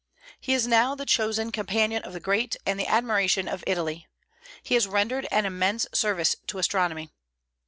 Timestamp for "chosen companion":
1.05-2.01